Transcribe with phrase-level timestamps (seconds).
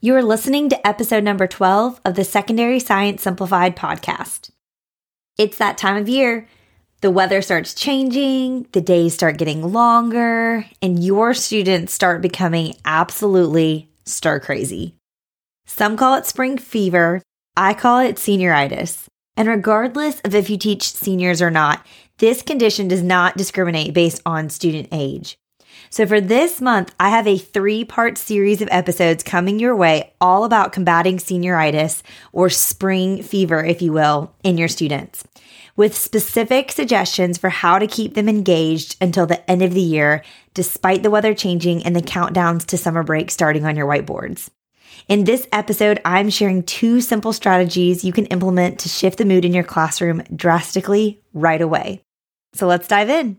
[0.00, 4.52] You are listening to episode number 12 of the Secondary Science Simplified podcast.
[5.36, 6.46] It's that time of year.
[7.00, 13.88] The weather starts changing, the days start getting longer, and your students start becoming absolutely
[14.04, 14.94] stir crazy.
[15.66, 17.20] Some call it spring fever.
[17.56, 19.08] I call it senioritis.
[19.36, 21.84] And regardless of if you teach seniors or not,
[22.18, 25.36] this condition does not discriminate based on student age.
[25.90, 30.12] So, for this month, I have a three part series of episodes coming your way
[30.20, 32.02] all about combating senioritis
[32.32, 35.24] or spring fever, if you will, in your students,
[35.76, 40.22] with specific suggestions for how to keep them engaged until the end of the year,
[40.54, 44.50] despite the weather changing and the countdowns to summer break starting on your whiteboards.
[45.06, 49.44] In this episode, I'm sharing two simple strategies you can implement to shift the mood
[49.44, 52.02] in your classroom drastically right away.
[52.54, 53.38] So let's dive in.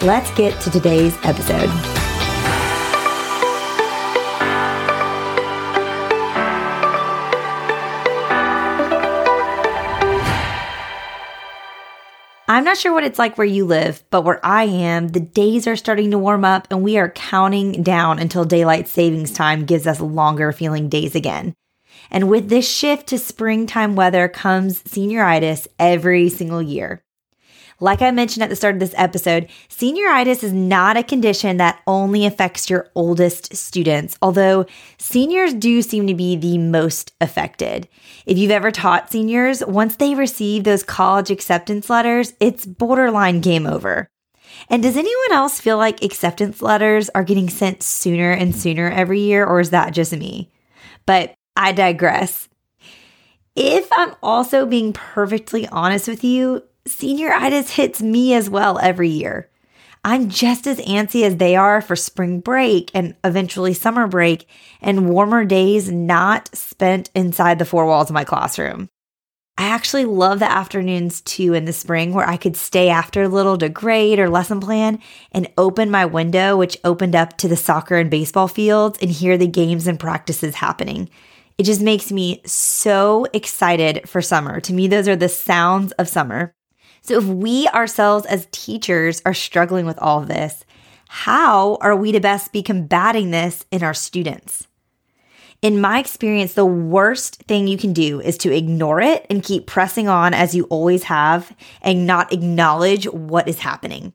[0.00, 1.68] Let's get to today's episode.
[12.46, 15.66] I'm not sure what it's like where you live, but where I am, the days
[15.66, 19.88] are starting to warm up and we are counting down until daylight savings time gives
[19.88, 21.54] us longer feeling days again.
[22.08, 27.02] And with this shift to springtime weather comes senioritis every single year.
[27.80, 31.80] Like I mentioned at the start of this episode, senioritis is not a condition that
[31.86, 34.66] only affects your oldest students, although
[34.98, 37.88] seniors do seem to be the most affected.
[38.26, 43.66] If you've ever taught seniors, once they receive those college acceptance letters, it's borderline game
[43.66, 44.08] over.
[44.68, 49.20] And does anyone else feel like acceptance letters are getting sent sooner and sooner every
[49.20, 50.50] year, or is that just me?
[51.06, 52.48] But I digress.
[53.54, 59.48] If I'm also being perfectly honest with you, senioritis hits me as well every year.
[60.04, 64.48] I'm just as antsy as they are for spring break and eventually summer break
[64.80, 68.88] and warmer days not spent inside the four walls of my classroom.
[69.58, 73.28] I actually love the afternoons too in the spring where I could stay after a
[73.28, 75.00] little to grade or lesson plan
[75.32, 79.36] and open my window, which opened up to the soccer and baseball fields, and hear
[79.36, 81.10] the games and practices happening.
[81.58, 84.60] It just makes me so excited for summer.
[84.60, 86.54] To me, those are the sounds of summer.
[87.02, 90.64] So, if we ourselves as teachers are struggling with all this,
[91.08, 94.68] how are we to best be combating this in our students?
[95.60, 99.66] In my experience, the worst thing you can do is to ignore it and keep
[99.66, 104.12] pressing on as you always have and not acknowledge what is happening.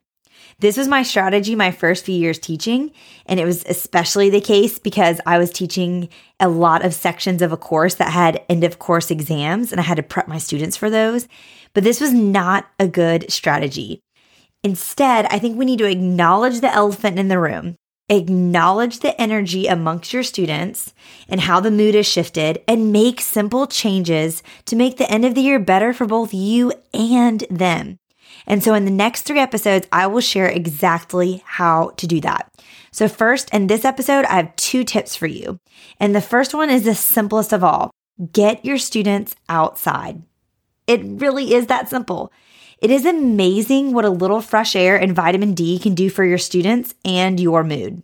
[0.60, 2.92] This was my strategy my first few years teaching,
[3.26, 7.52] and it was especially the case because I was teaching a lot of sections of
[7.52, 10.76] a course that had end of course exams, and I had to prep my students
[10.76, 11.28] for those.
[11.72, 14.00] But this was not a good strategy.
[14.62, 17.76] Instead, I think we need to acknowledge the elephant in the room,
[18.08, 20.94] acknowledge the energy amongst your students
[21.28, 25.34] and how the mood has shifted, and make simple changes to make the end of
[25.34, 27.98] the year better for both you and them.
[28.46, 32.52] And so, in the next three episodes, I will share exactly how to do that.
[32.90, 35.58] So, first, in this episode, I have two tips for you.
[35.98, 37.90] And the first one is the simplest of all
[38.32, 40.22] get your students outside.
[40.86, 42.32] It really is that simple.
[42.78, 46.38] It is amazing what a little fresh air and vitamin D can do for your
[46.38, 48.02] students and your mood.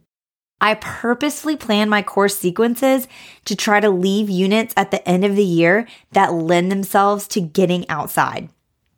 [0.60, 3.08] I purposely plan my course sequences
[3.46, 7.40] to try to leave units at the end of the year that lend themselves to
[7.40, 8.50] getting outside.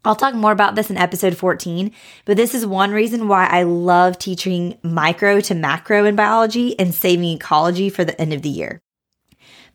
[0.04, 1.92] I'll talk more about this in episode 14,
[2.24, 6.92] but this is one reason why I love teaching micro to macro in biology and
[6.92, 8.80] saving ecology for the end of the year.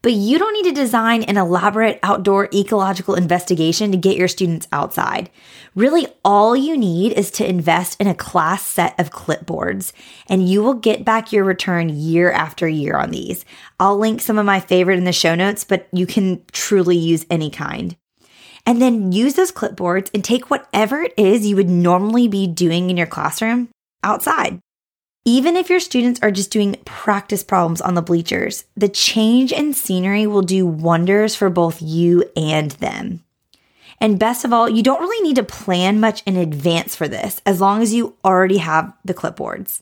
[0.01, 4.67] But you don't need to design an elaborate outdoor ecological investigation to get your students
[4.72, 5.29] outside.
[5.75, 9.93] Really, all you need is to invest in a class set of clipboards,
[10.29, 13.46] and you will get back your return year after year on these.
[13.79, 17.25] I'll link some of my favorite in the show notes, but you can truly use
[17.29, 17.96] any kind.
[18.67, 22.90] And then use those clipboards and take whatever it is you would normally be doing
[22.90, 23.69] in your classroom
[24.03, 24.59] outside.
[25.23, 29.73] Even if your students are just doing practice problems on the bleachers, the change in
[29.73, 33.23] scenery will do wonders for both you and them.
[34.02, 37.41] And best of all, you don't really need to plan much in advance for this
[37.46, 39.79] as long as you already have the clipboards.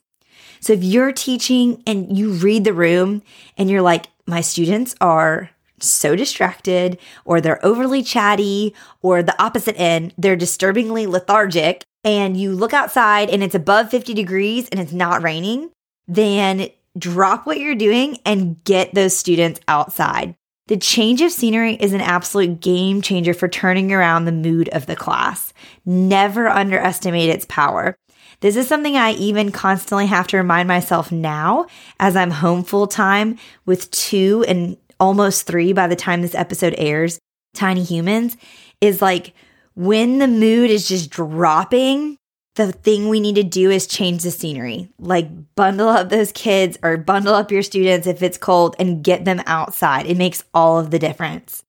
[0.59, 3.23] So if you're teaching and you read the room
[3.57, 5.49] and you're like, my students are
[5.79, 12.51] so distracted, or they're overly chatty, or the opposite end, they're disturbingly lethargic, and you
[12.51, 15.71] look outside and it's above 50 degrees and it's not raining,
[16.07, 20.35] then drop what you're doing and get those students outside.
[20.67, 24.87] The change of scenery is an absolute game changer for turning around the mood of
[24.87, 25.53] the class.
[25.85, 27.95] Never underestimate its power.
[28.39, 31.67] This is something I even constantly have to remind myself now
[31.99, 36.75] as I'm home full time with two and almost three by the time this episode
[36.77, 37.19] airs,
[37.53, 38.37] tiny humans,
[38.81, 39.33] is like
[39.75, 42.17] when the mood is just dropping,
[42.55, 44.89] the thing we need to do is change the scenery.
[44.97, 49.25] Like bundle up those kids or bundle up your students if it's cold and get
[49.25, 50.05] them outside.
[50.05, 51.63] It makes all of the difference.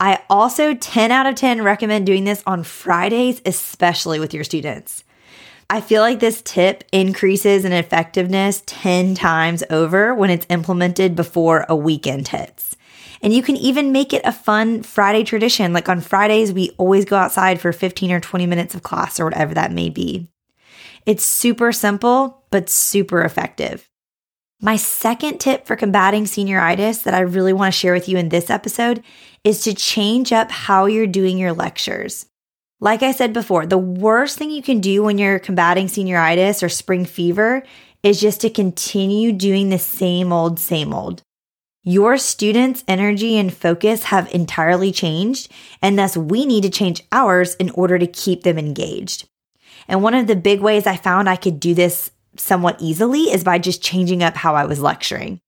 [0.00, 5.04] I also 10 out of 10 recommend doing this on Fridays, especially with your students.
[5.72, 11.64] I feel like this tip increases in effectiveness 10 times over when it's implemented before
[11.68, 12.76] a weekend hits.
[13.22, 15.72] And you can even make it a fun Friday tradition.
[15.72, 19.24] Like on Fridays, we always go outside for 15 or 20 minutes of class or
[19.24, 20.26] whatever that may be.
[21.06, 23.88] It's super simple, but super effective.
[24.60, 28.30] My second tip for combating senioritis that I really want to share with you in
[28.30, 29.04] this episode
[29.44, 32.26] is to change up how you're doing your lectures.
[32.82, 36.70] Like I said before, the worst thing you can do when you're combating senioritis or
[36.70, 37.62] spring fever
[38.02, 41.22] is just to continue doing the same old, same old.
[41.82, 45.50] Your students' energy and focus have entirely changed,
[45.82, 49.28] and thus we need to change ours in order to keep them engaged.
[49.86, 53.44] And one of the big ways I found I could do this somewhat easily is
[53.44, 55.40] by just changing up how I was lecturing.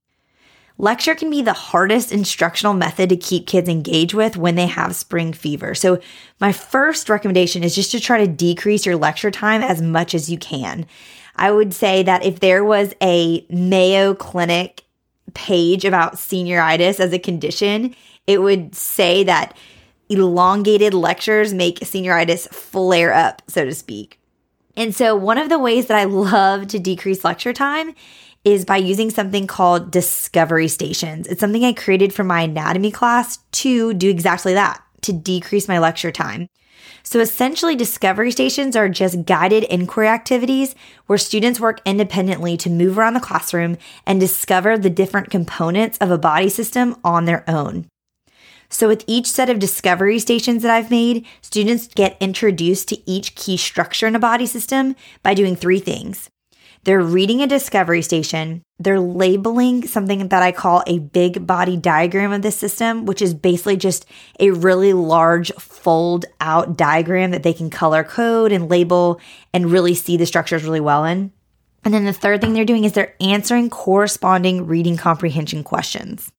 [0.82, 4.96] Lecture can be the hardest instructional method to keep kids engaged with when they have
[4.96, 5.76] spring fever.
[5.76, 6.00] So,
[6.40, 10.28] my first recommendation is just to try to decrease your lecture time as much as
[10.28, 10.84] you can.
[11.36, 14.82] I would say that if there was a Mayo Clinic
[15.34, 17.94] page about senioritis as a condition,
[18.26, 19.56] it would say that
[20.08, 24.18] elongated lectures make senioritis flare up, so to speak.
[24.76, 27.94] And so, one of the ways that I love to decrease lecture time
[28.44, 31.26] is by using something called discovery stations.
[31.26, 35.78] It's something I created for my anatomy class to do exactly that, to decrease my
[35.78, 36.48] lecture time.
[37.04, 40.74] So essentially, discovery stations are just guided inquiry activities
[41.06, 46.10] where students work independently to move around the classroom and discover the different components of
[46.10, 47.86] a body system on their own.
[48.68, 53.34] So, with each set of discovery stations that I've made, students get introduced to each
[53.34, 56.30] key structure in a body system by doing three things.
[56.84, 58.62] They're reading a discovery station.
[58.80, 63.34] They're labeling something that I call a big body diagram of the system, which is
[63.34, 64.04] basically just
[64.40, 69.20] a really large fold out diagram that they can color code and label
[69.54, 71.30] and really see the structures really well in.
[71.84, 76.32] And then the third thing they're doing is they're answering corresponding reading comprehension questions.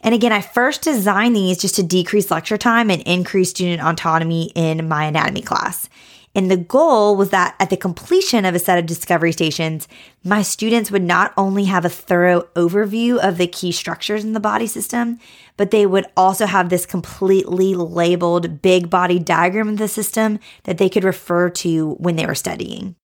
[0.00, 4.50] And again, I first designed these just to decrease lecture time and increase student autonomy
[4.54, 5.88] in my anatomy class.
[6.34, 9.86] And the goal was that at the completion of a set of discovery stations,
[10.24, 14.40] my students would not only have a thorough overview of the key structures in the
[14.40, 15.18] body system,
[15.58, 20.78] but they would also have this completely labeled big body diagram of the system that
[20.78, 22.96] they could refer to when they were studying.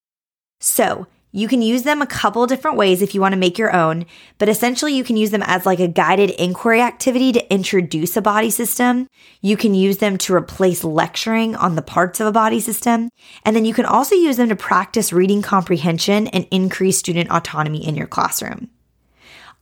[0.60, 1.06] So,
[1.38, 4.04] you can use them a couple different ways if you want to make your own,
[4.38, 8.22] but essentially you can use them as like a guided inquiry activity to introduce a
[8.22, 9.06] body system.
[9.40, 13.08] You can use them to replace lecturing on the parts of a body system.
[13.44, 17.86] And then you can also use them to practice reading comprehension and increase student autonomy
[17.86, 18.70] in your classroom.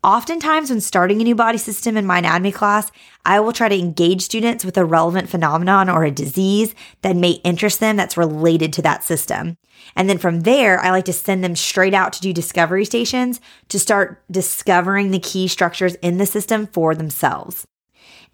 [0.03, 2.93] Oftentimes, when starting a new body system in my anatomy class,
[3.25, 7.33] I will try to engage students with a relevant phenomenon or a disease that may
[7.43, 9.59] interest them that's related to that system.
[9.97, 13.41] And then from there, I like to send them straight out to do discovery stations
[13.71, 17.67] to start discovering the key structures in the system for themselves.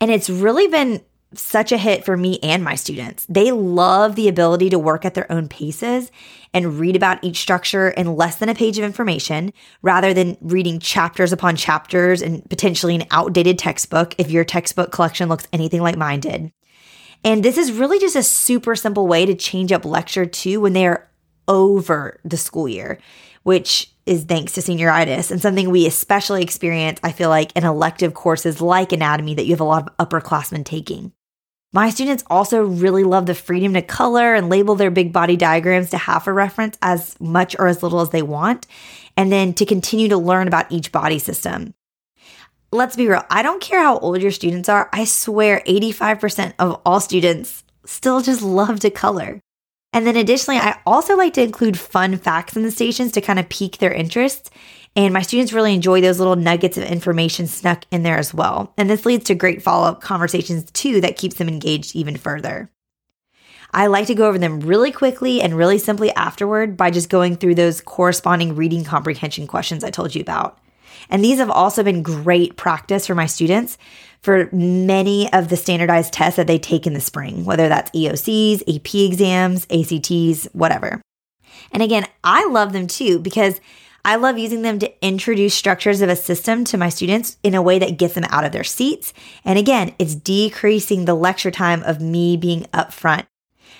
[0.01, 1.03] And it's really been
[1.35, 3.25] such a hit for me and my students.
[3.29, 6.11] They love the ability to work at their own paces
[6.53, 10.79] and read about each structure in less than a page of information rather than reading
[10.79, 15.97] chapters upon chapters and potentially an outdated textbook if your textbook collection looks anything like
[15.97, 16.53] mine did.
[17.25, 20.73] And this is really just a super simple way to change up lecture two when
[20.73, 21.09] they are
[21.49, 22.99] over the school year,
[23.43, 28.15] which is thanks to senioritis and something we especially experience, I feel like, in elective
[28.15, 31.13] courses like anatomy that you have a lot of upperclassmen taking.
[31.75, 35.89] My students also really love the freedom to color and label their big body diagrams
[35.91, 38.67] to have a reference as much or as little as they want,
[39.17, 41.73] and then to continue to learn about each body system.
[42.73, 46.81] Let's be real, I don't care how old your students are, I swear 85% of
[46.85, 49.41] all students still just love to color.
[49.93, 53.39] And then additionally, I also like to include fun facts in the stations to kind
[53.39, 54.51] of pique their interests.
[54.97, 58.73] And my students really enjoy those little nuggets of information snuck in there as well.
[58.77, 62.71] And this leads to great follow up conversations too that keeps them engaged even further.
[63.75, 67.37] I like to go over them really quickly and really simply afterward by just going
[67.37, 70.59] through those corresponding reading comprehension questions I told you about.
[71.11, 73.79] And these have also been great practice for my students
[74.23, 78.63] for many of the standardized tests that they take in the spring, whether that's EOCs,
[78.63, 81.03] AP exams, ACTs, whatever.
[81.73, 83.61] And again, I love them too because
[84.05, 87.63] I love using them to introduce structures of a system to my students in a
[87.63, 89.13] way that gets them out of their seats.
[89.45, 93.27] And again, it's decreasing the lecture time of me being up front.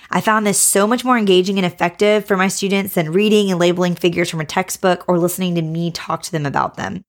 [0.09, 3.59] I found this so much more engaging and effective for my students than reading and
[3.59, 7.03] labeling figures from a textbook or listening to me talk to them about them.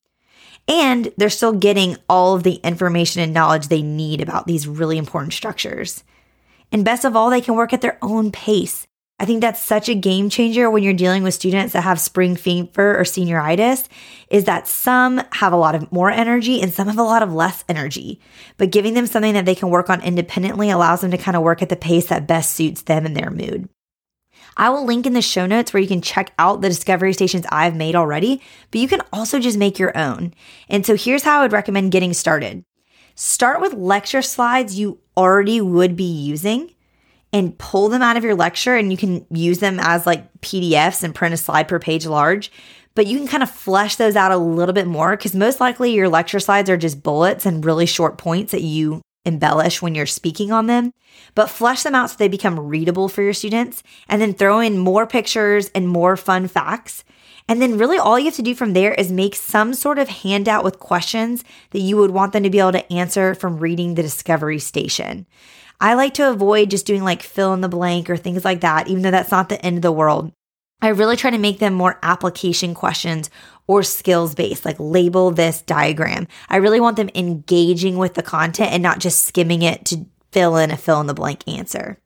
[0.67, 4.99] And they're still getting all of the information and knowledge they need about these really
[4.99, 6.05] important structures.
[6.73, 8.87] And best of all, they can work at their own pace.
[9.21, 12.35] I think that's such a game changer when you're dealing with students that have spring
[12.35, 13.87] fever or senioritis
[14.29, 17.33] is that some have a lot of more energy and some have a lot of
[17.33, 18.21] less energy.
[18.57, 21.45] But giving them something that they can work on independently allows them to kind of
[21.45, 23.69] work at the pace that best suits them and their mood.
[24.57, 27.47] I will link in the show notes where you can check out the discovery stations
[27.51, 30.35] I've made already, but you can also just make your own.
[30.69, 32.65] And so here's how I would recommend getting started.
[33.17, 36.75] Start with lecture slides you already would be using
[37.33, 41.03] and pull them out of your lecture and you can use them as like PDFs
[41.03, 42.51] and print a slide per page large.
[42.95, 45.93] But you can kind of flesh those out a little bit more because most likely
[45.93, 50.07] your lecture slides are just bullets and really short points that you embellish when you're
[50.07, 50.93] speaking on them,
[51.35, 54.79] but flesh them out so they become readable for your students and then throw in
[54.79, 57.05] more pictures and more fun facts.
[57.49, 60.09] And then really all you have to do from there is make some sort of
[60.09, 63.95] handout with questions that you would want them to be able to answer from reading
[63.95, 65.27] the discovery station.
[65.81, 68.89] I like to avoid just doing like fill in the blank or things like that,
[68.89, 70.33] even though that's not the end of the world.
[70.81, 73.31] I really try to make them more application questions
[73.67, 76.27] or skills based, like label this diagram.
[76.49, 80.57] I really want them engaging with the content and not just skimming it to fill
[80.57, 81.99] in a fill in the blank answer.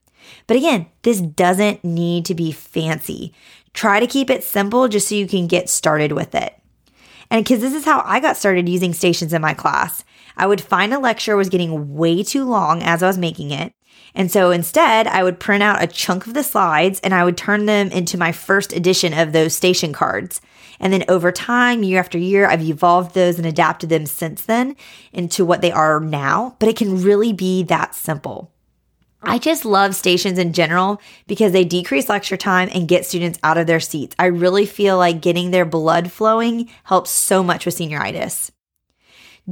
[0.46, 3.34] But again, this doesn't need to be fancy.
[3.72, 6.54] Try to keep it simple just so you can get started with it.
[7.30, 10.04] And because this is how I got started using stations in my class.
[10.36, 13.72] I would find a lecture was getting way too long as I was making it.
[14.14, 17.36] And so instead, I would print out a chunk of the slides and I would
[17.36, 20.40] turn them into my first edition of those station cards.
[20.80, 24.76] And then over time, year after year, I've evolved those and adapted them since then
[25.12, 26.56] into what they are now.
[26.58, 28.52] But it can really be that simple.
[29.20, 33.58] I just love stations in general because they decrease lecture time and get students out
[33.58, 34.14] of their seats.
[34.18, 38.52] I really feel like getting their blood flowing helps so much with senioritis.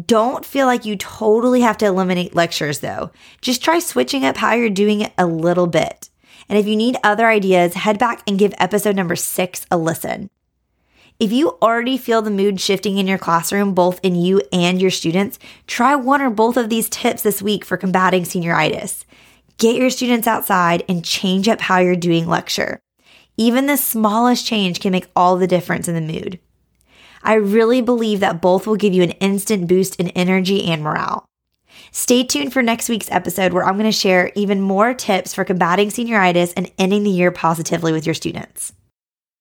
[0.05, 3.11] Don't feel like you totally have to eliminate lectures though.
[3.41, 6.11] Just try switching up how you're doing it a little bit.
[6.49, 10.31] And if you need other ideas, head back and give episode number six a listen.
[11.19, 14.91] If you already feel the mood shifting in your classroom, both in you and your
[14.91, 19.05] students, try one or both of these tips this week for combating senioritis.
[19.57, 22.81] Get your students outside and change up how you're doing lecture.
[23.39, 26.39] Even the smallest change can make all the difference in the mood.
[27.23, 31.25] I really believe that both will give you an instant boost in energy and morale.
[31.93, 35.45] Stay tuned for next week's episode where I'm going to share even more tips for
[35.45, 38.75] combating senioritis and ending the year positively with your students.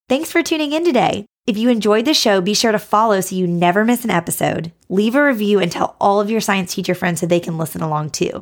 [0.08, 1.26] Thanks for tuning in today.
[1.48, 4.72] If you enjoyed the show, be sure to follow so you never miss an episode.
[4.90, 7.82] Leave a review and tell all of your science teacher friends so they can listen
[7.82, 8.42] along too.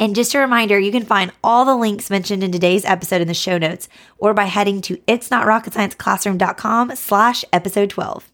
[0.00, 3.28] And just a reminder, you can find all the links mentioned in today's episode in
[3.28, 3.88] the show notes
[4.18, 8.28] or by heading to it's not rocket science classroom.com slash episode 12.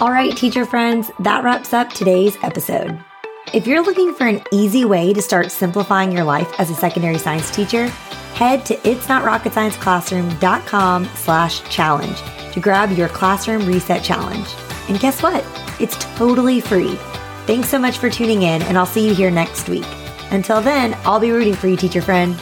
[0.00, 2.98] All right, teacher friends, that wraps up today's episode.
[3.54, 7.18] If you're looking for an easy way to start simplifying your life as a secondary
[7.18, 7.86] science teacher,
[8.34, 12.20] head to itsnotrocketscienceclassroom.com slash challenge
[12.52, 14.48] to grab your classroom reset challenge.
[14.88, 15.44] And guess what?
[15.80, 16.96] It's totally free.
[17.46, 19.86] Thanks so much for tuning in, and I'll see you here next week.
[20.30, 22.38] Until then, I'll be rooting for you, teacher friend.